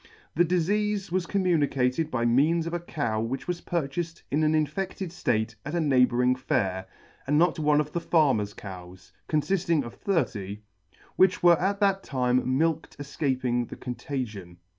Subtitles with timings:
[0.33, 5.13] The difeafe was communicated by means of a cow which was purchaled in an infeded
[5.23, 6.87] date at a neighbouring fair,
[7.27, 10.63] and not one of the Farmer's cows (confifting of thirty)
[11.17, 14.57] which were at that time milked efcaped the contagion.